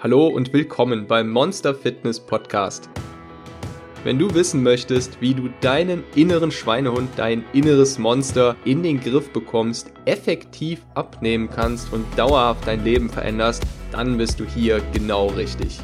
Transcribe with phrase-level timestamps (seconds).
[0.00, 2.88] Hallo und willkommen beim Monster Fitness Podcast.
[4.04, 9.32] Wenn du wissen möchtest, wie du deinen inneren Schweinehund, dein inneres Monster in den Griff
[9.32, 15.80] bekommst, effektiv abnehmen kannst und dauerhaft dein Leben veränderst, dann bist du hier genau richtig.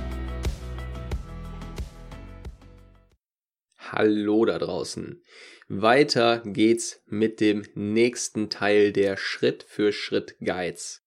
[3.77, 5.25] Hallo da draußen.
[5.67, 11.04] Weiter geht's mit dem nächsten Teil der Schritt für Schritt Guides.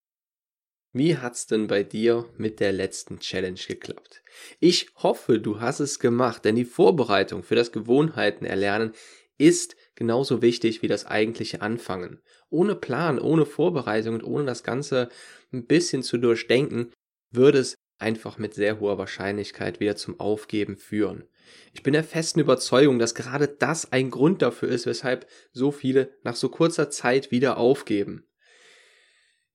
[0.97, 4.23] Wie hat's denn bei dir mit der letzten Challenge geklappt?
[4.59, 8.93] Ich hoffe, du hast es gemacht, denn die Vorbereitung für das Gewohnheiten erlernen
[9.37, 12.19] ist genauso wichtig wie das eigentliche Anfangen.
[12.49, 15.09] Ohne Plan, ohne Vorbereitung und ohne das Ganze
[15.53, 16.91] ein bisschen zu durchdenken,
[17.29, 21.25] würde es einfach mit sehr hoher Wahrscheinlichkeit wieder zum Aufgeben führen.
[21.73, 26.17] Ich bin der festen Überzeugung, dass gerade das ein Grund dafür ist, weshalb so viele
[26.23, 28.26] nach so kurzer Zeit wieder aufgeben.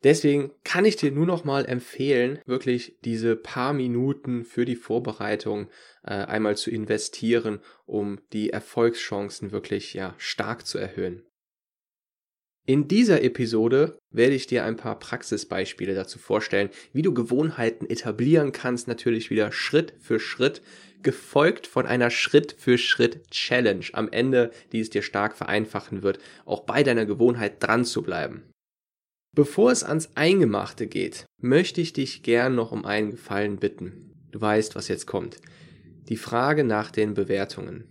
[0.04, 5.68] Deswegen kann ich dir nur noch mal empfehlen, wirklich diese paar Minuten für die Vorbereitung
[6.02, 11.22] äh, einmal zu investieren, um die Erfolgschancen wirklich ja stark zu erhöhen.
[12.64, 18.52] In dieser Episode werde ich dir ein paar Praxisbeispiele dazu vorstellen, wie du Gewohnheiten etablieren
[18.52, 20.62] kannst, natürlich wieder Schritt für Schritt,
[21.02, 26.20] gefolgt von einer Schritt für Schritt Challenge am Ende, die es dir stark vereinfachen wird,
[26.44, 28.51] auch bei deiner Gewohnheit dran zu bleiben.
[29.34, 34.28] Bevor es ans Eingemachte geht, möchte ich dich gern noch um einen Gefallen bitten.
[34.30, 35.38] Du weißt, was jetzt kommt.
[36.10, 37.88] Die Frage nach den Bewertungen.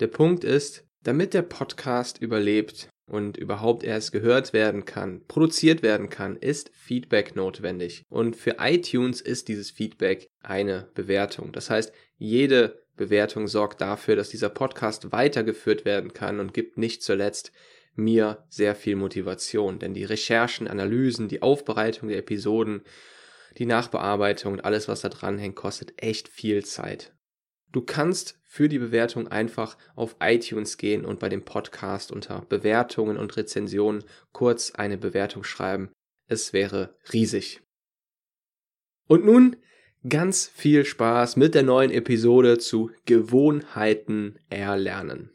[0.00, 6.08] Der Punkt ist, damit der Podcast überlebt und überhaupt erst gehört werden kann, produziert werden
[6.08, 8.04] kann, ist Feedback notwendig.
[8.08, 11.52] Und für iTunes ist dieses Feedback eine Bewertung.
[11.52, 17.02] Das heißt, jede Bewertung sorgt dafür, dass dieser Podcast weitergeführt werden kann und gibt nicht
[17.02, 17.52] zuletzt
[17.94, 22.82] mir sehr viel Motivation, denn die Recherchen, Analysen, die Aufbereitung der Episoden,
[23.58, 27.12] die Nachbearbeitung und alles, was da dran hängt, kostet echt viel Zeit.
[27.72, 33.16] Du kannst für die Bewertung einfach auf iTunes gehen und bei dem Podcast unter Bewertungen
[33.16, 34.02] und Rezensionen
[34.32, 35.90] kurz eine Bewertung schreiben.
[36.26, 37.60] Es wäre riesig.
[39.06, 39.56] Und nun
[40.08, 45.30] ganz viel Spaß mit der neuen Episode zu Gewohnheiten erlernen.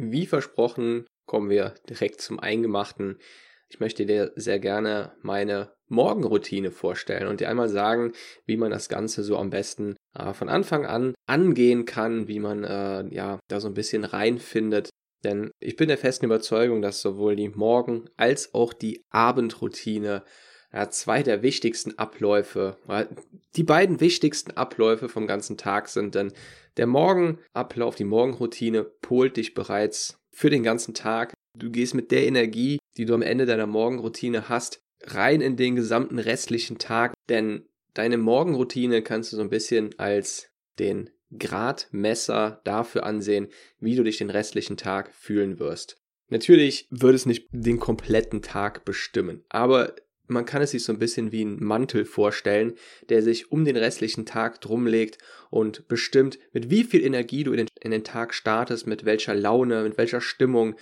[0.00, 3.18] Wie versprochen, kommen wir direkt zum Eingemachten.
[3.68, 8.12] Ich möchte dir sehr gerne meine Morgenroutine vorstellen und dir einmal sagen,
[8.46, 12.62] wie man das Ganze so am besten äh, von Anfang an angehen kann, wie man
[12.62, 14.88] äh, ja da so ein bisschen reinfindet.
[15.24, 20.22] Denn ich bin der festen Überzeugung, dass sowohl die Morgen- als auch die Abendroutine
[20.72, 22.76] ja, zwei der wichtigsten Abläufe,
[23.56, 26.32] die beiden wichtigsten Abläufe vom ganzen Tag sind, denn
[26.76, 31.32] der Morgenablauf, die Morgenroutine polt dich bereits für den ganzen Tag.
[31.54, 35.76] Du gehst mit der Energie, die du am Ende deiner Morgenroutine hast, rein in den
[35.76, 43.04] gesamten restlichen Tag, denn deine Morgenroutine kannst du so ein bisschen als den Gradmesser dafür
[43.04, 43.48] ansehen,
[43.80, 46.00] wie du dich den restlichen Tag fühlen wirst.
[46.30, 49.94] Natürlich wird es nicht den kompletten Tag bestimmen, aber
[50.28, 52.74] man kann es sich so ein bisschen wie ein Mantel vorstellen,
[53.08, 55.18] der sich um den restlichen Tag drumlegt
[55.50, 59.34] und bestimmt, mit wie viel Energie du in den, in den, Tag startest, mit welcher
[59.34, 60.76] Laune, mit welcher Stimmung,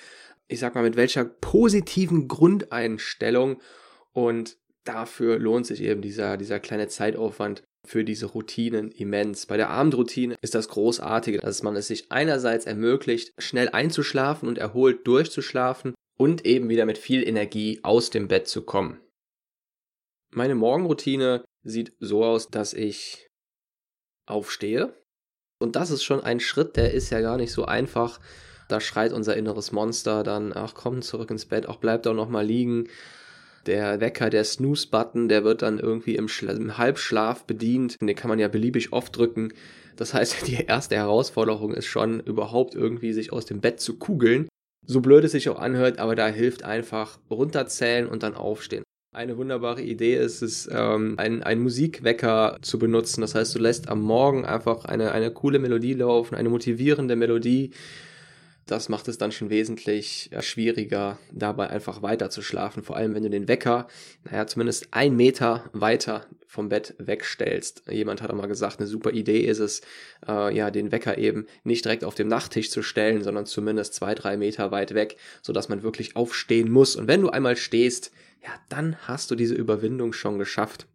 [0.48, 3.60] ich sag mal, mit welcher positiven Grundeinstellung.
[4.12, 9.46] Und dafür lohnt sich eben dieser, dieser kleine Zeitaufwand für diese Routinen immens.
[9.46, 14.58] Bei der Abendroutine ist das Großartige, dass man es sich einerseits ermöglicht, schnell einzuschlafen und
[14.58, 18.98] erholt durchzuschlafen und eben wieder mit viel Energie aus dem Bett zu kommen.
[20.30, 23.28] Meine Morgenroutine sieht so aus, dass ich
[24.26, 24.94] aufstehe.
[25.58, 28.20] Und das ist schon ein Schritt, der ist ja gar nicht so einfach.
[28.68, 32.28] Da schreit unser inneres Monster dann, ach komm zurück ins Bett, auch bleib doch noch
[32.28, 32.88] mal liegen.
[33.66, 38.00] Der Wecker, der Snooze-Button, der wird dann irgendwie im, im Halbschlaf bedient.
[38.00, 39.52] Den kann man ja beliebig oft drücken.
[39.96, 44.48] Das heißt, die erste Herausforderung ist schon, überhaupt irgendwie sich aus dem Bett zu kugeln.
[44.86, 48.84] So blöd es sich auch anhört, aber da hilft einfach runterzählen und dann aufstehen.
[49.16, 53.22] Eine wunderbare Idee ist es, ähm, einen, einen Musikwecker zu benutzen.
[53.22, 57.70] Das heißt, du lässt am Morgen einfach eine, eine coole Melodie laufen, eine motivierende Melodie.
[58.66, 62.82] Das macht es dann schon wesentlich äh, schwieriger, dabei einfach weiter zu schlafen.
[62.82, 63.88] Vor allem, wenn du den Wecker,
[64.24, 67.84] naja, zumindest ein Meter weiter vom Bett wegstellst.
[67.90, 69.80] Jemand hat auch mal gesagt, eine super Idee ist es,
[70.28, 74.14] äh, ja, den Wecker eben nicht direkt auf dem Nachttisch zu stellen, sondern zumindest zwei,
[74.14, 76.96] drei Meter weit weg, sodass man wirklich aufstehen muss.
[76.96, 78.12] Und wenn du einmal stehst,
[78.46, 80.86] ja, dann hast du diese Überwindung schon geschafft.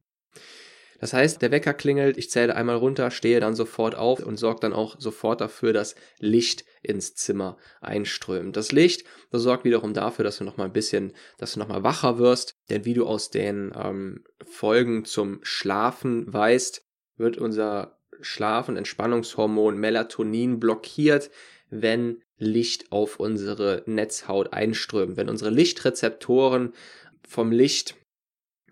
[1.01, 4.61] Das heißt, der Wecker klingelt, ich zähle einmal runter, stehe dann sofort auf und sorge
[4.61, 8.55] dann auch sofort dafür, dass Licht ins Zimmer einströmt.
[8.55, 11.67] Das Licht, das sorgt wiederum dafür, dass du noch mal ein bisschen, dass du noch
[11.67, 16.85] mal wacher wirst, denn wie du aus den ähm, Folgen zum Schlafen weißt,
[17.17, 21.31] wird unser Schlaf- und Entspannungshormon Melatonin blockiert,
[21.71, 25.15] wenn Licht auf unsere Netzhaut einströmt.
[25.15, 26.73] Wenn unsere Lichtrezeptoren
[27.31, 27.95] vom Licht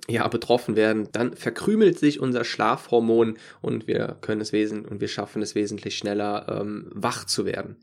[0.10, 5.08] ja, betroffen werden, dann verkrümelt sich unser Schlafhormon und wir können es wesen und wir
[5.08, 7.78] schaffen es wesentlich schneller ähm, wach zu werden.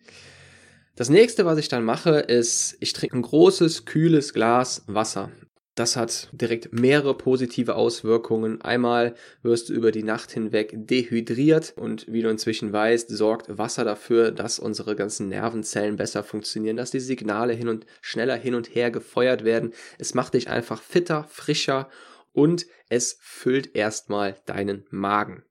[0.94, 5.30] Das nächste, was ich dann mache, ist, ich trinke ein großes, kühles Glas Wasser.
[5.76, 8.62] Das hat direkt mehrere positive Auswirkungen.
[8.62, 13.84] Einmal wirst du über die Nacht hinweg dehydriert und wie du inzwischen weißt, sorgt Wasser
[13.84, 18.74] dafür, dass unsere ganzen Nervenzellen besser funktionieren, dass die Signale hin und schneller hin und
[18.74, 19.74] her gefeuert werden.
[19.98, 21.90] Es macht dich einfach fitter, frischer
[22.32, 25.42] und es füllt erstmal deinen Magen.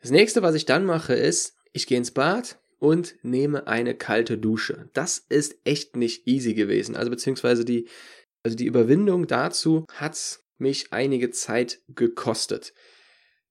[0.00, 4.38] Das nächste, was ich dann mache, ist, ich gehe ins Bad und nehme eine kalte
[4.38, 4.90] Dusche.
[4.92, 6.96] Das ist echt nicht easy gewesen.
[6.96, 7.86] Also beziehungsweise die
[8.42, 12.72] also die Überwindung dazu hat mich einige Zeit gekostet.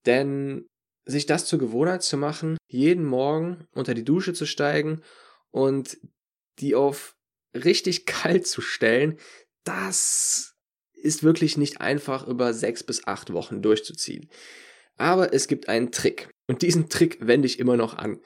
[0.05, 0.67] Denn
[1.05, 5.01] sich das zur Gewohnheit zu machen, jeden Morgen unter die Dusche zu steigen
[5.51, 5.97] und
[6.59, 7.15] die auf
[7.53, 9.17] richtig kalt zu stellen,
[9.63, 10.53] das
[10.93, 14.29] ist wirklich nicht einfach über sechs bis acht Wochen durchzuziehen.
[14.97, 16.29] Aber es gibt einen Trick.
[16.47, 18.19] Und diesen Trick wende ich immer noch an.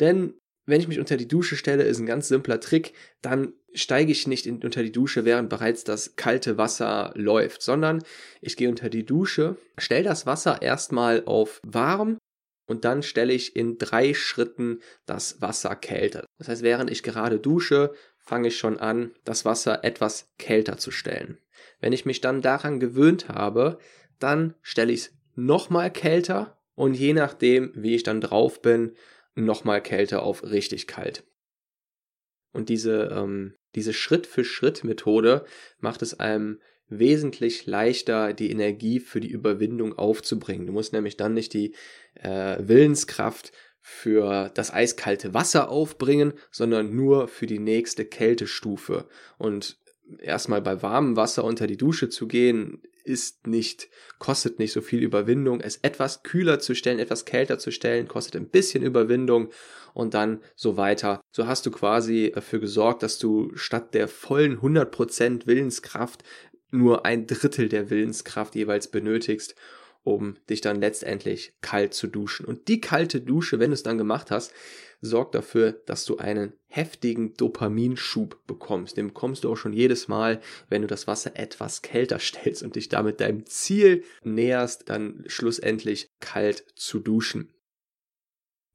[0.00, 4.12] Denn wenn ich mich unter die Dusche stelle, ist ein ganz simpler Trick, dann steige
[4.12, 8.02] ich nicht in, unter die Dusche, während bereits das kalte Wasser läuft, sondern
[8.40, 12.18] ich gehe unter die Dusche, stelle das Wasser erstmal auf warm
[12.66, 16.24] und dann stelle ich in drei Schritten das Wasser kälter.
[16.38, 20.90] Das heißt, während ich gerade dusche, fange ich schon an, das Wasser etwas kälter zu
[20.90, 21.38] stellen.
[21.80, 23.78] Wenn ich mich dann daran gewöhnt habe,
[24.18, 28.96] dann stelle ich es nochmal kälter und je nachdem, wie ich dann drauf bin,
[29.34, 31.24] nochmal kälter auf richtig kalt.
[32.56, 35.44] Und diese, ähm, diese Schritt-für-Schritt-Methode
[35.78, 36.58] macht es einem
[36.88, 40.66] wesentlich leichter, die Energie für die Überwindung aufzubringen.
[40.66, 41.74] Du musst nämlich dann nicht die
[42.14, 49.06] äh, Willenskraft für das eiskalte Wasser aufbringen, sondern nur für die nächste Kältestufe.
[49.36, 49.78] Und
[50.20, 53.88] erstmal bei warmem Wasser unter die Dusche zu gehen, ist nicht,
[54.18, 55.60] kostet nicht so viel Überwindung.
[55.60, 59.50] Es etwas kühler zu stellen, etwas kälter zu stellen, kostet ein bisschen Überwindung
[59.94, 61.20] und dann so weiter.
[61.30, 66.24] So hast du quasi dafür gesorgt, dass du statt der vollen 100% Willenskraft
[66.70, 69.54] nur ein Drittel der Willenskraft jeweils benötigst,
[70.02, 72.44] um dich dann letztendlich kalt zu duschen.
[72.44, 74.52] Und die kalte Dusche, wenn du es dann gemacht hast,
[75.00, 78.96] sorgt dafür, dass du einen heftigen Dopaminschub bekommst.
[78.96, 82.76] Den bekommst du auch schon jedes Mal, wenn du das Wasser etwas kälter stellst und
[82.76, 87.52] dich damit deinem Ziel näherst, dann schlussendlich kalt zu duschen.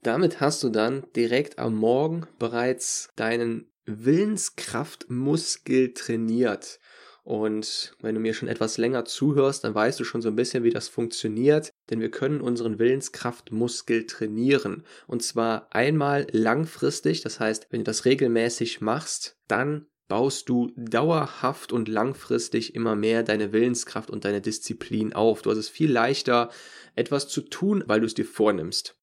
[0.03, 6.79] Damit hast du dann direkt am Morgen bereits deinen Willenskraftmuskel trainiert.
[7.24, 10.63] Und wenn du mir schon etwas länger zuhörst, dann weißt du schon so ein bisschen,
[10.63, 14.83] wie das funktioniert, denn wir können unseren Willenskraftmuskel trainieren.
[15.07, 21.71] Und zwar einmal langfristig, das heißt, wenn du das regelmäßig machst, dann baust du dauerhaft
[21.71, 25.41] und langfristig immer mehr deine Willenskraft und deine Disziplin auf.
[25.41, 26.49] Du hast es viel leichter,
[26.95, 28.97] etwas zu tun, weil du es dir vornimmst.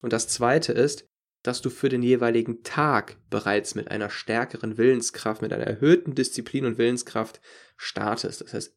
[0.00, 1.08] Und das zweite ist,
[1.42, 6.66] dass du für den jeweiligen Tag bereits mit einer stärkeren Willenskraft, mit einer erhöhten Disziplin
[6.66, 7.40] und Willenskraft
[7.76, 8.40] startest.
[8.40, 8.75] Das heißt,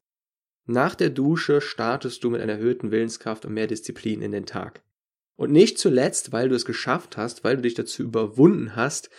[0.70, 4.82] nach der Dusche startest du mit einer erhöhten Willenskraft und mehr Disziplin in den Tag.
[5.36, 9.10] Und nicht zuletzt, weil du es geschafft hast, weil du dich dazu überwunden hast,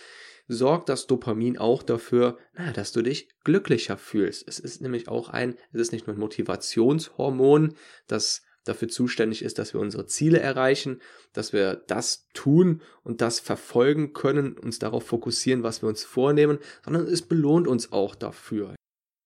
[0.48, 2.38] sorgt das Dopamin auch dafür,
[2.74, 4.46] dass du dich glücklicher fühlst.
[4.46, 7.74] Es ist nämlich auch ein, es ist nicht nur ein Motivationshormon,
[8.06, 11.00] das dafür zuständig ist, dass wir unsere Ziele erreichen,
[11.32, 16.58] dass wir das tun und das verfolgen können, uns darauf fokussieren, was wir uns vornehmen,
[16.84, 18.76] sondern es belohnt uns auch dafür.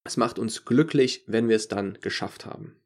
[0.07, 2.77] Es macht uns glücklich, wenn wir es dann geschafft haben.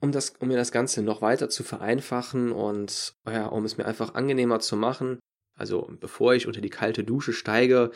[0.00, 3.86] Um, das, um mir das Ganze noch weiter zu vereinfachen und ja, um es mir
[3.86, 5.18] einfach angenehmer zu machen,
[5.56, 7.90] also bevor ich unter die kalte Dusche steige,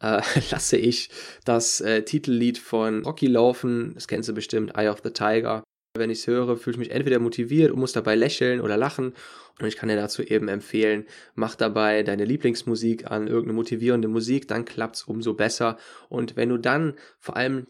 [0.00, 1.10] äh, lasse ich
[1.44, 3.92] das äh, Titellied von Rocky laufen.
[3.94, 5.62] Das kennst du bestimmt, Eye of the Tiger.
[5.94, 9.12] Wenn ich es höre, fühle ich mich entweder motiviert und muss dabei lächeln oder lachen.
[9.60, 14.48] Und ich kann dir dazu eben empfehlen, mach dabei deine Lieblingsmusik an, irgendeine motivierende Musik,
[14.48, 15.76] dann klappt's umso besser.
[16.08, 17.66] Und wenn du dann vor allem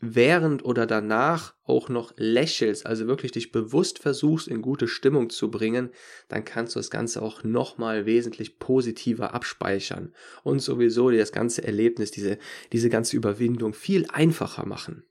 [0.00, 5.50] während oder danach auch noch lächelst, also wirklich dich bewusst versuchst, in gute Stimmung zu
[5.50, 5.90] bringen,
[6.28, 10.12] dann kannst du das Ganze auch nochmal wesentlich positiver abspeichern
[10.44, 12.38] und sowieso dir das ganze Erlebnis, diese,
[12.72, 15.04] diese ganze Überwindung viel einfacher machen.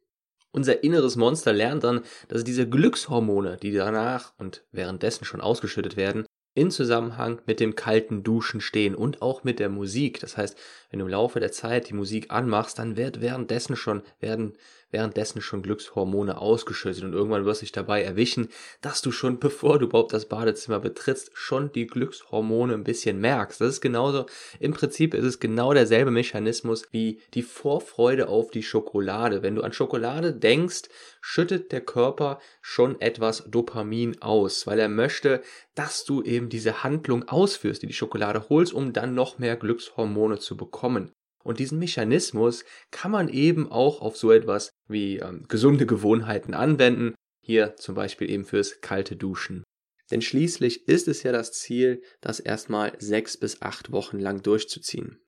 [0.51, 6.25] Unser inneres Monster lernt dann, dass diese Glückshormone, die danach und währenddessen schon ausgeschüttet werden,
[6.53, 10.19] in Zusammenhang mit dem kalten Duschen stehen und auch mit der Musik.
[10.19, 10.57] Das heißt,
[10.89, 14.53] wenn du im Laufe der Zeit die Musik anmachst, dann wird währenddessen schon, werden
[14.91, 18.49] währenddessen schon Glückshormone ausgeschüttet und irgendwann wirst du dich dabei erwischen,
[18.81, 23.61] dass du schon, bevor du überhaupt das Badezimmer betrittst, schon die Glückshormone ein bisschen merkst.
[23.61, 24.25] Das ist genauso,
[24.59, 29.41] im Prinzip ist es genau derselbe Mechanismus wie die Vorfreude auf die Schokolade.
[29.41, 30.83] Wenn du an Schokolade denkst,
[31.21, 35.41] schüttet der Körper schon etwas Dopamin aus, weil er möchte,
[35.75, 40.39] dass du eben diese Handlung ausführst, die die Schokolade holst, um dann noch mehr Glückshormone
[40.39, 41.13] zu bekommen.
[41.43, 47.15] Und diesen Mechanismus kann man eben auch auf so etwas wie ähm, gesunde Gewohnheiten anwenden.
[47.43, 49.63] Hier zum Beispiel eben fürs kalte Duschen.
[50.11, 55.23] Denn schließlich ist es ja das Ziel, das erstmal sechs bis acht Wochen lang durchzuziehen.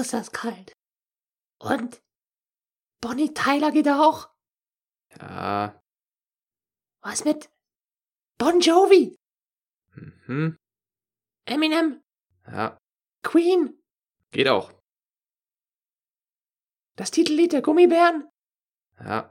[0.00, 0.72] ist das kalt.
[1.60, 2.00] Und
[3.00, 4.30] Bonnie Tyler geht auch?
[5.20, 5.80] Ja.
[7.02, 7.50] Was mit
[8.38, 9.16] Bon Jovi?
[9.94, 10.56] Mhm.
[11.44, 12.02] Eminem?
[12.46, 12.78] Ja.
[13.22, 13.77] Queen?
[14.30, 14.72] Geht auch.
[16.96, 18.28] Das Titellied der Gummibären?
[18.98, 19.30] Ja.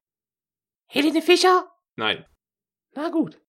[0.89, 1.69] Helene Fischer?
[1.95, 2.25] Nein.
[2.95, 3.41] Na gut.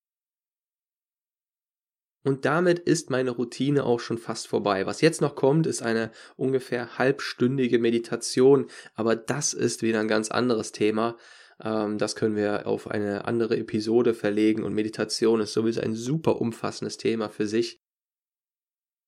[2.25, 4.87] Und damit ist meine Routine auch schon fast vorbei.
[4.87, 10.31] Was jetzt noch kommt, ist eine ungefähr halbstündige Meditation, aber das ist wieder ein ganz
[10.31, 11.17] anderes Thema.
[11.63, 16.41] Ähm, das können wir auf eine andere Episode verlegen und Meditation ist sowieso ein super
[16.41, 17.81] umfassendes Thema für sich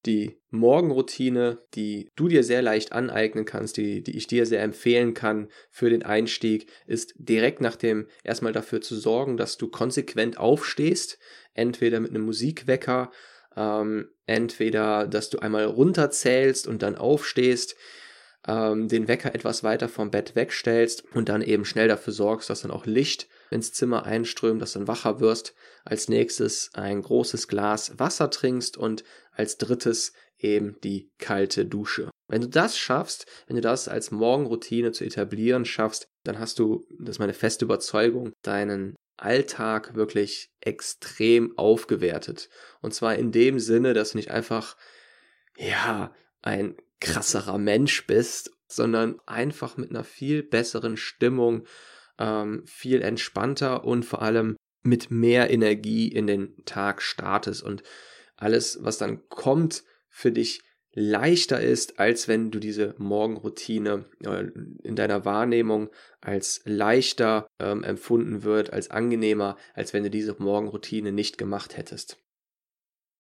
[0.07, 5.15] die Morgenroutine, die du dir sehr leicht aneignen kannst, die, die ich dir sehr empfehlen
[5.15, 10.39] kann für den Einstieg, ist direkt nach dem erstmal dafür zu sorgen, dass du konsequent
[10.39, 11.19] aufstehst,
[11.55, 13.11] entweder mit einem Musikwecker,
[13.57, 17.77] ähm, entweder, dass du einmal runterzählst und dann aufstehst,
[18.47, 22.63] ähm, den Wecker etwas weiter vom Bett wegstellst und dann eben schnell dafür sorgst, dass
[22.63, 25.55] dann auch Licht ins Zimmer einströmt, dass du dann wacher wirst.
[25.85, 32.11] Als nächstes ein großes Glas Wasser trinkst und als drittes eben die kalte Dusche.
[32.29, 36.87] Wenn du das schaffst, wenn du das als Morgenroutine zu etablieren schaffst, dann hast du,
[36.99, 42.49] das ist meine feste Überzeugung, deinen Alltag wirklich extrem aufgewertet.
[42.81, 44.77] Und zwar in dem Sinne, dass du nicht einfach,
[45.57, 51.67] ja, ein krasserer Mensch bist, sondern einfach mit einer viel besseren Stimmung,
[52.21, 57.83] ähm, viel entspannter und vor allem mit mehr Energie in den Tag startest und
[58.37, 60.63] alles, was dann kommt, für dich
[60.93, 64.47] leichter ist, als wenn du diese Morgenroutine äh,
[64.83, 71.13] in deiner Wahrnehmung als leichter ähm, empfunden wird, als angenehmer, als wenn du diese Morgenroutine
[71.13, 72.19] nicht gemacht hättest.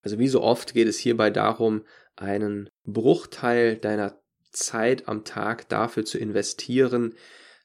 [0.02, 1.84] Also wie so oft geht es hierbei darum,
[2.16, 7.14] einen Bruchteil deiner Zeit am Tag dafür zu investieren,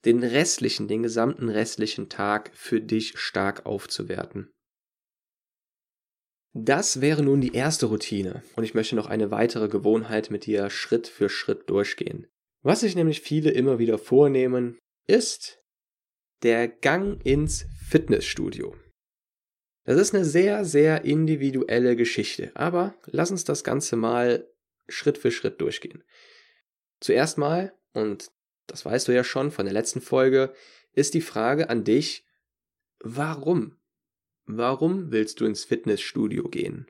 [0.06, 4.52] den restlichen, den gesamten restlichen Tag für dich stark aufzuwerten.
[6.54, 10.70] Das wäre nun die erste Routine und ich möchte noch eine weitere Gewohnheit mit dir
[10.70, 12.28] Schritt für Schritt durchgehen.
[12.62, 15.62] Was sich nämlich viele immer wieder vornehmen, ist
[16.44, 18.76] der Gang ins Fitnessstudio.
[19.84, 24.48] Das ist eine sehr, sehr individuelle Geschichte, aber lass uns das Ganze mal
[24.88, 26.04] Schritt für Schritt durchgehen.
[27.02, 28.28] Zuerst mal, und
[28.68, 30.54] das weißt du ja schon von der letzten Folge,
[30.94, 32.26] ist die Frage an dich,
[33.00, 33.78] warum
[34.46, 36.86] Warum willst du ins Fitnessstudio gehen?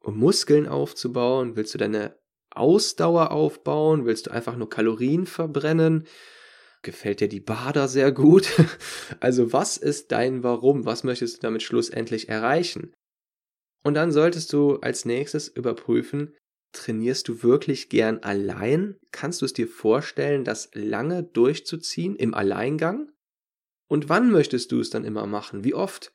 [0.00, 1.54] Um Muskeln aufzubauen?
[1.54, 2.16] Willst du deine
[2.50, 4.06] Ausdauer aufbauen?
[4.06, 6.06] Willst du einfach nur Kalorien verbrennen?
[6.82, 8.48] Gefällt dir die Bader sehr gut?
[9.20, 10.86] Also was ist dein Warum?
[10.86, 12.94] Was möchtest du damit schlussendlich erreichen?
[13.82, 16.34] Und dann solltest du als nächstes überprüfen,
[16.72, 18.96] trainierst du wirklich gern allein?
[19.10, 23.10] Kannst du es dir vorstellen, das lange durchzuziehen im Alleingang?
[23.88, 25.64] Und wann möchtest du es dann immer machen?
[25.64, 26.12] Wie oft?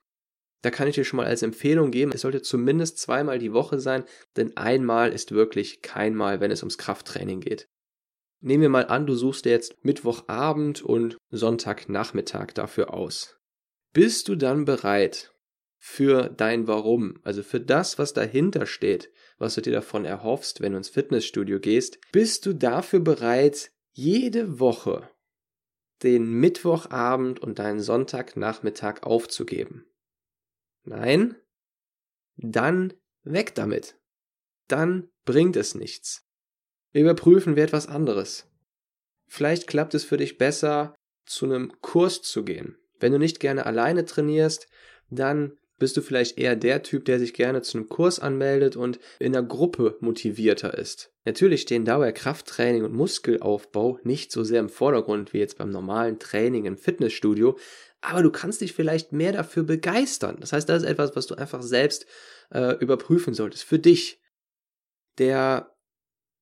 [0.61, 3.79] Da kann ich dir schon mal als Empfehlung geben, es sollte zumindest zweimal die Woche
[3.79, 4.03] sein,
[4.35, 7.67] denn einmal ist wirklich kein Mal, wenn es ums Krafttraining geht.
[8.41, 13.37] Nehmen wir mal an, du suchst dir jetzt Mittwochabend und Sonntagnachmittag dafür aus.
[13.93, 15.34] Bist du dann bereit
[15.77, 20.71] für dein Warum, also für das, was dahinter steht, was du dir davon erhoffst, wenn
[20.71, 25.09] du ins Fitnessstudio gehst, bist du dafür bereit, jede Woche
[26.03, 29.85] den Mittwochabend und deinen Sonntagnachmittag aufzugeben?
[30.83, 31.35] Nein?
[32.37, 33.97] Dann weg damit.
[34.67, 36.27] Dann bringt es nichts.
[36.91, 38.49] Überprüfen wir etwas anderes.
[39.27, 42.77] Vielleicht klappt es für dich besser, zu einem Kurs zu gehen.
[42.99, 44.67] Wenn du nicht gerne alleine trainierst,
[45.09, 48.99] dann Bist du vielleicht eher der Typ, der sich gerne zu einem Kurs anmeldet und
[49.19, 51.11] in der Gruppe motivierter ist?
[51.25, 56.17] Natürlich stehen dabei Krafttraining und Muskelaufbau nicht so sehr im Vordergrund wie jetzt beim normalen
[56.19, 57.57] Training im Fitnessstudio,
[57.99, 60.37] aber du kannst dich vielleicht mehr dafür begeistern.
[60.39, 62.05] Das heißt, das ist etwas, was du einfach selbst
[62.51, 64.21] äh, überprüfen solltest, für dich.
[65.17, 65.75] Der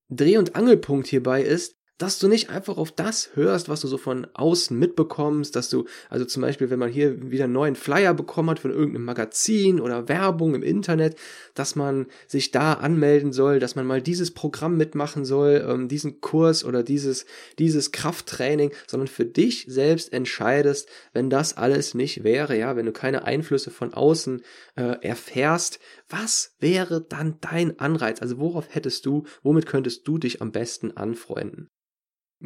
[0.09, 3.97] Dreh- und Angelpunkt hierbei ist, dass du nicht einfach auf das hörst, was du so
[3.97, 8.13] von außen mitbekommst, dass du, also zum Beispiel, wenn man hier wieder einen neuen Flyer
[8.13, 11.15] bekommen hat von irgendeinem Magazin oder Werbung im Internet,
[11.53, 16.19] dass man sich da anmelden soll, dass man mal dieses Programm mitmachen soll, ähm, diesen
[16.19, 17.25] Kurs oder dieses,
[17.57, 22.91] dieses Krafttraining, sondern für dich selbst entscheidest, wenn das alles nicht wäre, ja, wenn du
[22.91, 24.41] keine Einflüsse von außen
[24.75, 25.79] äh, erfährst,
[26.09, 28.21] was wäre dann dein Anreiz?
[28.21, 31.69] Also worauf hättest du, womit könntest du dich am besten anfreunden?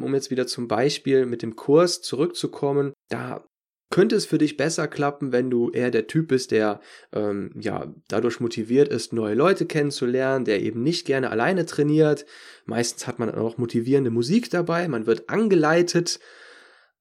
[0.03, 3.45] Um jetzt wieder zum Beispiel mit dem Kurs zurückzukommen, da
[3.89, 6.81] könnte es für dich besser klappen, wenn du eher der Typ bist, der
[7.13, 12.25] ähm, ja dadurch motiviert ist, neue Leute kennenzulernen, der eben nicht gerne alleine trainiert.
[12.65, 16.19] Meistens hat man auch motivierende Musik dabei, man wird angeleitet,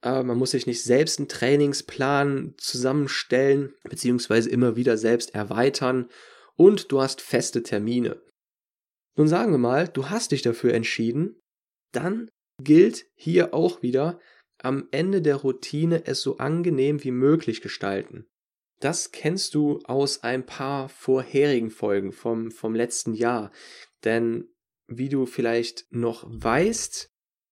[0.02, 6.08] äh, man muss sich nicht selbst einen Trainingsplan zusammenstellen, beziehungsweise immer wieder selbst erweitern
[6.54, 8.22] und du hast feste Termine.
[9.16, 11.40] Nun sagen wir mal, du hast dich dafür entschieden,
[11.92, 12.28] dann
[12.62, 14.18] gilt hier auch wieder,
[14.58, 18.26] am Ende der Routine es so angenehm wie möglich gestalten.
[18.80, 23.50] Das kennst du aus ein paar vorherigen Folgen vom, vom letzten Jahr.
[24.04, 24.48] Denn
[24.86, 27.10] wie du vielleicht noch weißt,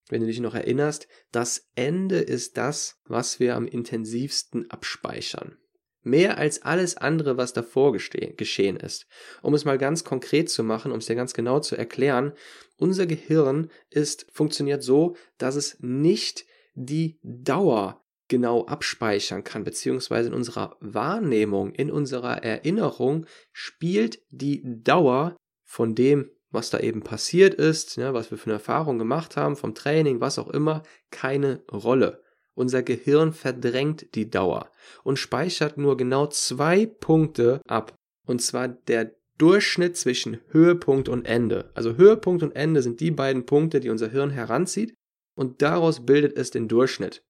[0.09, 5.59] wenn du dich noch erinnerst, das Ende ist das, was wir am intensivsten abspeichern.
[6.05, 9.07] Mehr als alles andere, was davor geschehen ist.
[9.43, 12.33] Um es mal ganz konkret zu machen, um es dir ganz genau zu erklären,
[12.77, 16.45] unser Gehirn ist, funktioniert so, dass es nicht
[16.75, 25.37] die Dauer genau abspeichern kann, beziehungsweise in unserer Wahrnehmung, in unserer Erinnerung spielt die Dauer
[25.63, 29.57] von dem, was da eben passiert ist, ne, was wir für eine Erfahrung gemacht haben,
[29.57, 32.24] vom Training, was auch immer, keine Rolle.
[32.55, 34.71] Unser Gehirn verdrängt die Dauer
[35.03, 37.95] und speichert nur genau zwei Punkte ab.
[38.27, 41.71] Und zwar der Durchschnitt zwischen Höhepunkt und Ende.
[41.75, 44.95] Also Höhepunkt und Ende sind die beiden Punkte, die unser Hirn heranzieht
[45.37, 47.25] und daraus bildet es den Durchschnitt.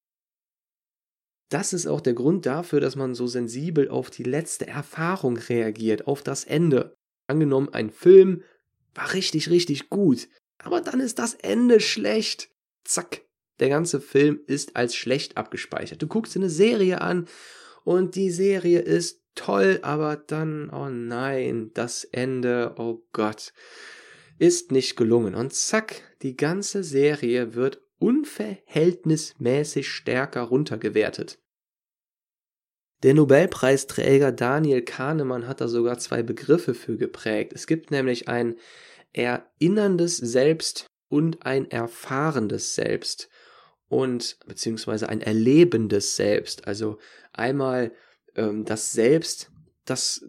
[1.50, 6.06] Das ist auch der Grund dafür, dass man so sensibel auf die letzte Erfahrung reagiert,
[6.06, 6.94] auf das Ende.
[7.26, 8.42] Angenommen, ein Film
[8.94, 12.50] war richtig, richtig gut, aber dann ist das Ende schlecht.
[12.84, 13.22] Zack,
[13.60, 16.02] der ganze Film ist als schlecht abgespeichert.
[16.02, 17.28] Du guckst dir eine Serie an
[17.84, 23.52] und die Serie ist toll, aber dann, oh nein, das Ende, oh Gott,
[24.38, 25.34] ist nicht gelungen.
[25.34, 31.38] Und zack, die ganze Serie wird unverhältnismäßig stärker runtergewertet.
[33.02, 37.52] Der Nobelpreisträger Daniel Kahnemann hat da sogar zwei Begriffe für geprägt.
[37.54, 38.56] Es gibt nämlich ein
[39.12, 43.28] erinnerndes Selbst und ein erfahrendes Selbst
[43.94, 46.66] und beziehungsweise ein erlebendes Selbst.
[46.66, 46.98] Also
[47.32, 47.92] einmal
[48.34, 49.52] ähm, das Selbst,
[49.84, 50.26] das,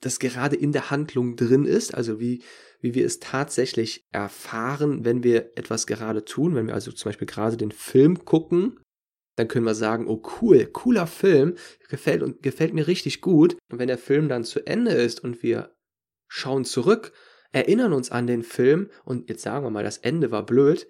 [0.00, 2.44] das gerade in der Handlung drin ist, also wie,
[2.80, 7.26] wie wir es tatsächlich erfahren, wenn wir etwas gerade tun, wenn wir also zum Beispiel
[7.26, 8.78] gerade den Film gucken,
[9.34, 11.56] dann können wir sagen, oh cool, cooler Film,
[11.88, 13.56] gefällt gefällt mir richtig gut.
[13.68, 15.74] Und wenn der Film dann zu Ende ist und wir
[16.28, 17.12] schauen zurück,
[17.50, 20.86] erinnern uns an den Film und jetzt sagen wir mal, das Ende war blöd,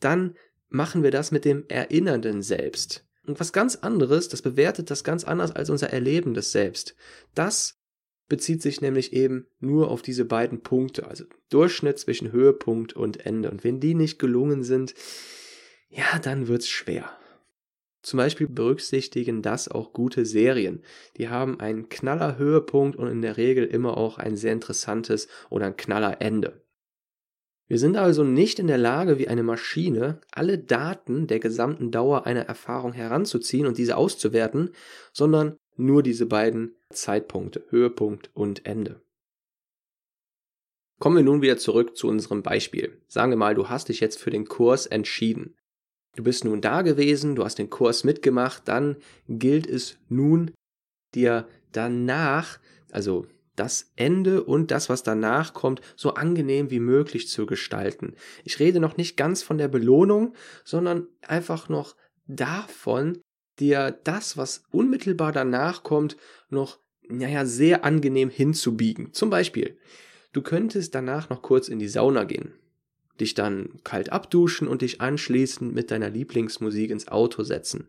[0.00, 0.36] dann
[0.68, 3.06] machen wir das mit dem erinnernden Selbst.
[3.26, 6.94] Und was ganz anderes, das bewertet das ganz anders als unser erlebendes Selbst.
[7.34, 7.78] Das
[8.28, 13.50] bezieht sich nämlich eben nur auf diese beiden Punkte, also Durchschnitt zwischen Höhepunkt und Ende.
[13.50, 14.94] Und wenn die nicht gelungen sind,
[15.88, 17.10] ja, dann wird's schwer.
[18.02, 20.82] Zum Beispiel berücksichtigen das auch gute Serien.
[21.16, 25.66] Die haben einen knaller Höhepunkt und in der Regel immer auch ein sehr interessantes oder
[25.66, 26.62] ein knaller Ende.
[27.68, 32.24] Wir sind also nicht in der Lage, wie eine Maschine, alle Daten der gesamten Dauer
[32.24, 34.70] einer Erfahrung heranzuziehen und diese auszuwerten,
[35.12, 39.02] sondern nur diese beiden Zeitpunkte, Höhepunkt und Ende.
[40.98, 43.00] Kommen wir nun wieder zurück zu unserem Beispiel.
[43.06, 45.54] Sagen wir mal, du hast dich jetzt für den Kurs entschieden.
[46.16, 48.96] Du bist nun da gewesen, du hast den Kurs mitgemacht, dann
[49.28, 50.52] gilt es nun,
[51.14, 52.58] dir danach,
[52.90, 53.26] also
[53.58, 58.14] das Ende und das, was danach kommt, so angenehm wie möglich zu gestalten.
[58.44, 63.20] Ich rede noch nicht ganz von der Belohnung, sondern einfach noch davon,
[63.58, 66.16] dir das, was unmittelbar danach kommt,
[66.48, 69.12] noch, naja, sehr angenehm hinzubiegen.
[69.12, 69.78] Zum Beispiel,
[70.32, 72.52] du könntest danach noch kurz in die Sauna gehen,
[73.20, 77.88] dich dann kalt abduschen und dich anschließend mit deiner Lieblingsmusik ins Auto setzen.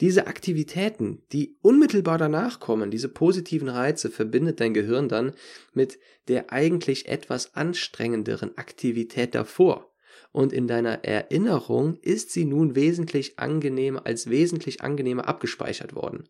[0.00, 5.32] Diese Aktivitäten, die unmittelbar danach kommen, diese positiven Reize, verbindet dein Gehirn dann
[5.72, 9.92] mit der eigentlich etwas anstrengenderen Aktivität davor.
[10.30, 16.28] Und in deiner Erinnerung ist sie nun wesentlich angenehmer, als wesentlich angenehmer abgespeichert worden.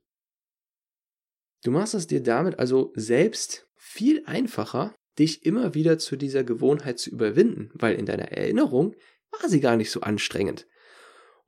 [1.64, 6.98] Du machst es dir damit also selbst viel einfacher, dich immer wieder zu dieser Gewohnheit
[6.98, 8.94] zu überwinden, weil in deiner Erinnerung
[9.30, 10.66] war sie gar nicht so anstrengend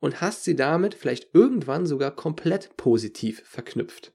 [0.01, 4.11] und hast sie damit vielleicht irgendwann sogar komplett positiv verknüpft.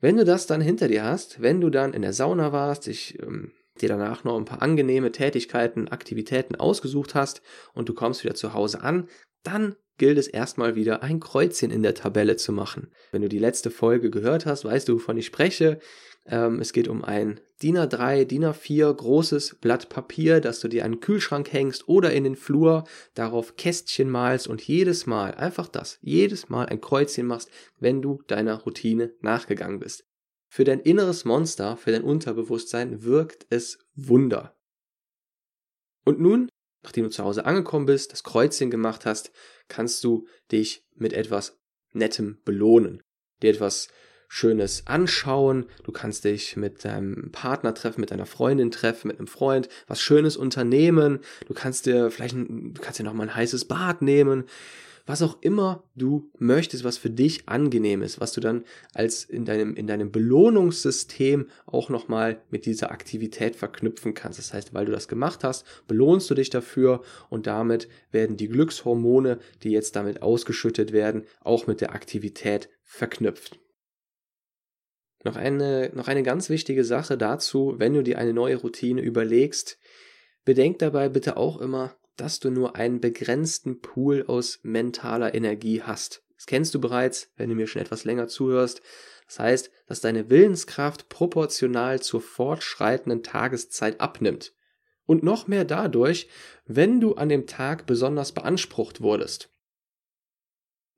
[0.00, 3.18] Wenn du das dann hinter dir hast, wenn du dann in der Sauna warst, dich
[3.22, 7.42] ähm, dir danach noch ein paar angenehme Tätigkeiten, Aktivitäten ausgesucht hast
[7.74, 9.08] und du kommst wieder zu Hause an,
[9.42, 12.90] dann gilt es erstmal wieder ein Kreuzchen in der Tabelle zu machen.
[13.12, 15.78] Wenn du die letzte Folge gehört hast, weißt du, wovon ich spreche.
[16.28, 20.84] Ähm, es geht um ein DIN A3, DIN A4 großes Blatt Papier, das du dir
[20.84, 22.84] an den Kühlschrank hängst oder in den Flur,
[23.14, 28.22] darauf Kästchen malst und jedes Mal, einfach das, jedes Mal ein Kreuzchen machst, wenn du
[28.26, 30.04] deiner Routine nachgegangen bist.
[30.48, 34.56] Für dein inneres Monster, für dein Unterbewusstsein wirkt es Wunder.
[36.04, 36.48] Und nun,
[36.82, 39.32] nachdem du zu Hause angekommen bist, das Kreuzchen gemacht hast,
[39.68, 41.58] kannst du dich mit etwas
[41.92, 43.02] Nettem belohnen,
[43.42, 43.88] dir etwas
[44.28, 49.28] Schönes anschauen, du kannst dich mit deinem Partner treffen, mit deiner Freundin treffen, mit einem
[49.28, 53.66] Freund, was Schönes unternehmen, du kannst dir vielleicht, du kannst dir noch mal ein heißes
[53.66, 54.44] Bad nehmen,
[55.06, 59.44] was auch immer du möchtest, was für dich angenehm ist, was du dann als in
[59.44, 64.38] deinem, in deinem Belohnungssystem auch nochmal mit dieser Aktivität verknüpfen kannst.
[64.38, 68.48] Das heißt, weil du das gemacht hast, belohnst du dich dafür und damit werden die
[68.48, 73.60] Glückshormone, die jetzt damit ausgeschüttet werden, auch mit der Aktivität verknüpft.
[75.26, 79.76] Noch eine, noch eine ganz wichtige Sache dazu, wenn du dir eine neue Routine überlegst,
[80.44, 86.22] bedenk dabei bitte auch immer, dass du nur einen begrenzten Pool aus mentaler Energie hast.
[86.36, 88.82] Das kennst du bereits, wenn du mir schon etwas länger zuhörst.
[89.26, 94.54] Das heißt, dass deine Willenskraft proportional zur fortschreitenden Tageszeit abnimmt.
[95.06, 96.28] Und noch mehr dadurch,
[96.66, 99.50] wenn du an dem Tag besonders beansprucht wurdest.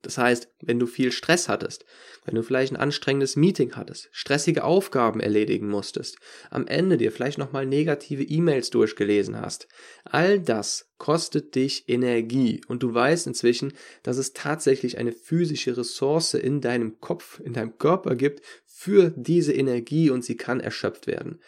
[0.01, 1.83] Das heißt, wenn du viel Stress hattest,
[2.23, 6.17] wenn du vielleicht ein anstrengendes Meeting hattest, stressige Aufgaben erledigen musstest,
[6.49, 9.67] am Ende dir vielleicht nochmal negative E-Mails durchgelesen hast,
[10.05, 16.33] all das kostet dich Energie und du weißt inzwischen, dass es tatsächlich eine physische Ressource
[16.33, 21.41] in deinem Kopf, in deinem Körper gibt für diese Energie und sie kann erschöpft werden.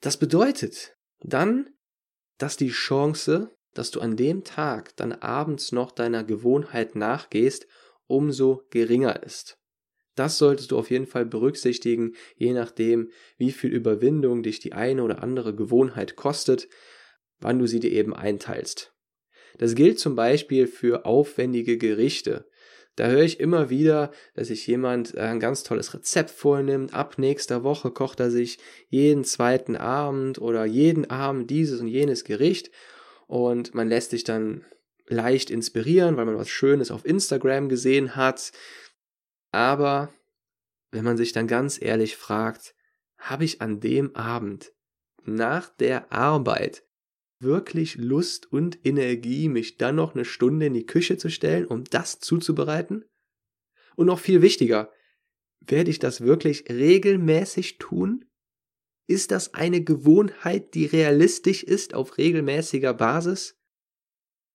[0.00, 1.68] Das bedeutet dann,
[2.38, 7.66] dass die Chance, dass du an dem Tag dann abends noch deiner Gewohnheit nachgehst,
[8.06, 9.58] umso geringer ist.
[10.16, 15.02] Das solltest du auf jeden Fall berücksichtigen, je nachdem, wie viel Überwindung dich die eine
[15.02, 16.68] oder andere Gewohnheit kostet,
[17.38, 18.92] wann du sie dir eben einteilst.
[19.58, 22.46] Das gilt zum Beispiel für aufwendige Gerichte.
[22.96, 26.92] Da höre ich immer wieder, dass sich jemand ein ganz tolles Rezept vornimmt.
[26.92, 32.24] Ab nächster Woche kocht er sich jeden zweiten Abend oder jeden Abend dieses und jenes
[32.24, 32.70] Gericht
[33.30, 34.64] und man lässt sich dann
[35.06, 38.50] leicht inspirieren, weil man was Schönes auf Instagram gesehen hat.
[39.52, 40.12] Aber
[40.90, 42.74] wenn man sich dann ganz ehrlich fragt,
[43.18, 44.72] habe ich an dem Abend
[45.22, 46.82] nach der Arbeit
[47.38, 51.84] wirklich Lust und Energie, mich dann noch eine Stunde in die Küche zu stellen, um
[51.84, 53.04] das zuzubereiten?
[53.94, 54.92] Und noch viel wichtiger,
[55.60, 58.24] werde ich das wirklich regelmäßig tun?
[59.10, 63.56] Ist das eine Gewohnheit, die realistisch ist auf regelmäßiger Basis?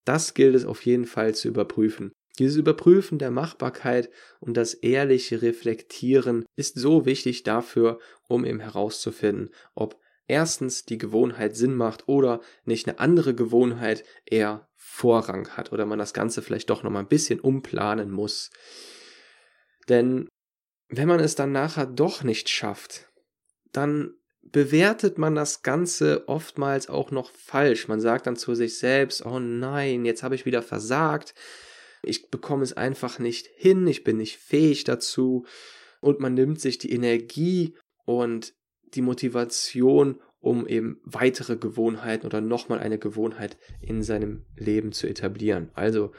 [0.05, 2.13] Das gilt es auf jeden Fall zu überprüfen.
[2.39, 9.49] Dieses Überprüfen der Machbarkeit und das ehrliche Reflektieren ist so wichtig dafür, um eben herauszufinden,
[9.73, 15.85] ob erstens die Gewohnheit Sinn macht oder nicht eine andere Gewohnheit eher Vorrang hat oder
[15.85, 18.51] man das Ganze vielleicht doch nochmal ein bisschen umplanen muss.
[19.89, 20.29] Denn
[20.87, 23.11] wenn man es dann nachher doch nicht schafft,
[23.73, 24.13] dann
[24.51, 27.87] bewertet man das Ganze oftmals auch noch falsch.
[27.87, 31.33] Man sagt dann zu sich selbst, oh nein, jetzt habe ich wieder versagt,
[32.03, 35.45] ich bekomme es einfach nicht hin, ich bin nicht fähig dazu
[35.99, 38.53] und man nimmt sich die Energie und
[38.93, 45.71] die Motivation, um eben weitere Gewohnheiten oder nochmal eine Gewohnheit in seinem Leben zu etablieren.
[45.73, 46.11] Also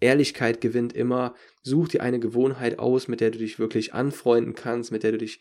[0.00, 4.92] Ehrlichkeit gewinnt immer, such dir eine Gewohnheit aus, mit der du dich wirklich anfreunden kannst,
[4.92, 5.40] mit der du dich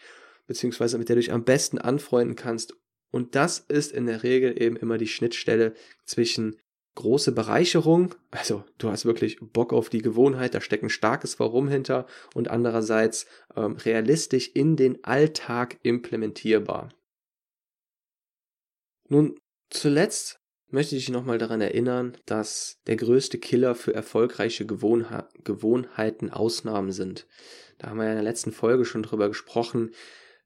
[0.49, 2.75] beziehungsweise mit der du dich am besten anfreunden kannst.
[3.12, 6.57] Und das ist in der Regel eben immer die Schnittstelle zwischen
[6.95, 11.69] große Bereicherung, also du hast wirklich Bock auf die Gewohnheit, da steckt ein starkes Warum
[11.69, 16.89] hinter und andererseits ähm, realistisch in den Alltag implementierbar.
[19.07, 20.39] Nun, zuletzt
[20.71, 26.91] möchte ich dich nochmal daran erinnern, dass der größte Killer für erfolgreiche Gewohnha Gewohnheiten Ausnahmen
[26.91, 27.27] sind.
[27.77, 29.91] Da haben wir ja in der letzten Folge schon drüber gesprochen.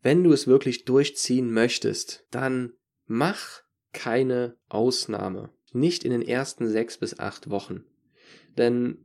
[0.04, 2.74] Wenn du es wirklich durchziehen möchtest, dann
[3.08, 3.62] mach
[3.94, 5.50] keine Ausnahme.
[5.72, 7.86] Nicht in den ersten sechs bis acht Wochen.
[8.58, 8.98] Denn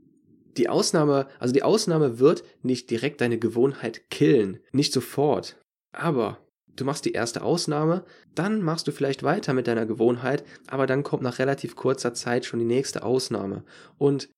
[0.56, 4.58] die Ausnahme, also die Ausnahme wird nicht direkt deine Gewohnheit killen.
[4.72, 5.56] Nicht sofort.
[5.92, 10.87] Aber du machst die erste Ausnahme, dann machst du vielleicht weiter mit deiner Gewohnheit, aber
[10.87, 13.64] dann kommt nach relativ kurzer Zeit schon die nächste Ausnahme.
[13.98, 14.28] Und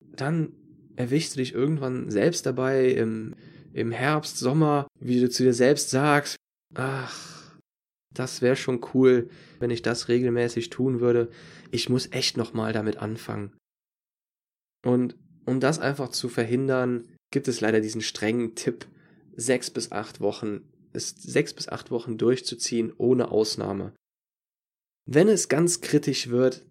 [0.00, 0.54] dann
[0.96, 2.92] erwischst du dich irgendwann selbst dabei
[3.78, 6.36] im Herbst, Sommer, wie du zu dir selbst sagst,
[6.74, 7.58] ach,
[8.14, 11.30] das wäre schon cool, wenn ich das regelmäßig tun würde.
[11.70, 13.56] Ich muss echt nochmal damit anfangen.
[14.84, 18.86] Und um das einfach zu verhindern, gibt es leider diesen strengen Tipp,
[19.36, 20.62] sechs bis acht Wochen
[20.92, 23.94] es sechs bis acht Wochen durchzuziehen, ohne Ausnahme.
[25.06, 26.66] Wenn es ganz kritisch wird,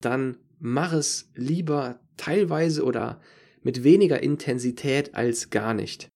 [0.00, 3.20] dann mach es lieber teilweise oder
[3.62, 6.08] mit weniger Intensität als gar nicht.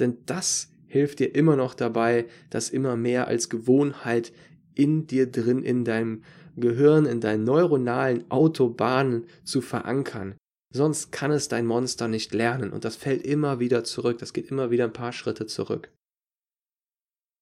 [0.00, 4.32] Denn das hilft dir immer noch dabei, das immer mehr als Gewohnheit
[4.74, 6.24] in dir drin, in deinem
[6.56, 10.36] Gehirn, in deinen neuronalen Autobahnen zu verankern.
[10.72, 14.50] Sonst kann es dein Monster nicht lernen und das fällt immer wieder zurück, das geht
[14.50, 15.92] immer wieder ein paar Schritte zurück.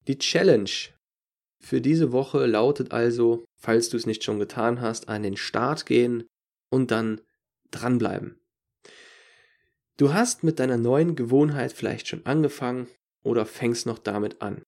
[0.07, 0.71] Die Challenge
[1.61, 5.87] für diese Woche lautet also, falls du es nicht schon getan hast, an den Start
[5.87, 6.25] gehen
[6.71, 7.21] und dann
[7.71, 8.41] dranbleiben.
[9.99, 12.87] Du hast mit deiner neuen Gewohnheit vielleicht schon angefangen
[13.25, 14.63] oder fängst noch damit an.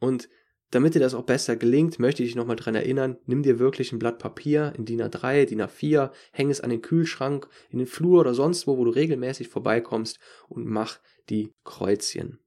[0.00, 0.28] Und
[0.72, 3.92] damit dir das auch besser gelingt, möchte ich dich nochmal dran erinnern, nimm dir wirklich
[3.92, 7.86] ein Blatt Papier in DIN A3, DIN A4, häng es an den Kühlschrank, in den
[7.86, 10.18] Flur oder sonst wo, wo du regelmäßig vorbeikommst
[10.48, 12.40] und mach die Kreuzchen.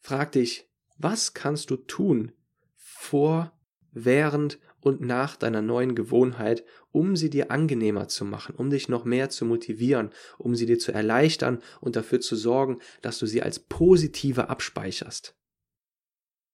[0.00, 2.32] Frag dich, was kannst du tun
[2.76, 3.52] vor,
[3.90, 9.04] während und nach deiner neuen Gewohnheit, um sie dir angenehmer zu machen, um dich noch
[9.04, 13.42] mehr zu motivieren, um sie dir zu erleichtern und dafür zu sorgen, dass du sie
[13.42, 15.34] als positive abspeicherst.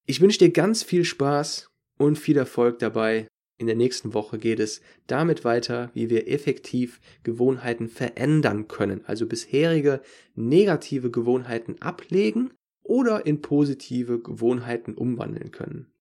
[0.06, 3.26] Ich wünsche dir ganz viel Spaß und viel Erfolg dabei.
[3.58, 9.26] In der nächsten Woche geht es damit weiter, wie wir effektiv Gewohnheiten verändern können, also
[9.26, 10.00] bisherige
[10.36, 12.52] negative Gewohnheiten ablegen
[12.84, 15.92] oder in positive Gewohnheiten umwandeln können.